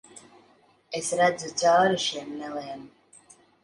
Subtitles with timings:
[1.01, 2.87] Es redzu cauri šiem meliem.